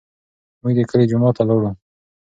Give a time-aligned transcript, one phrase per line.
[0.61, 1.71] موږ د کلي جومات ته لاړو.